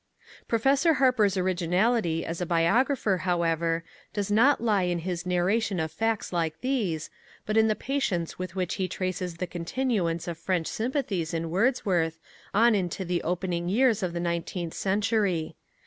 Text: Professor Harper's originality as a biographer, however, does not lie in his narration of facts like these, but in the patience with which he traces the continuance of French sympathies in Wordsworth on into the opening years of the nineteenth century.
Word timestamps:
Professor 0.47 0.95
Harper's 0.95 1.37
originality 1.37 2.25
as 2.25 2.41
a 2.41 2.45
biographer, 2.47 3.17
however, 3.17 3.83
does 4.13 4.31
not 4.31 4.59
lie 4.59 4.81
in 4.81 4.97
his 4.97 5.27
narration 5.27 5.79
of 5.79 5.91
facts 5.91 6.33
like 6.33 6.59
these, 6.61 7.11
but 7.45 7.55
in 7.55 7.67
the 7.67 7.75
patience 7.75 8.39
with 8.39 8.55
which 8.55 8.73
he 8.81 8.87
traces 8.87 9.37
the 9.37 9.45
continuance 9.45 10.27
of 10.27 10.39
French 10.39 10.65
sympathies 10.65 11.35
in 11.35 11.51
Wordsworth 11.51 12.17
on 12.51 12.73
into 12.73 13.05
the 13.05 13.21
opening 13.21 13.69
years 13.69 14.01
of 14.01 14.13
the 14.13 14.19
nineteenth 14.19 14.73
century. 14.73 15.55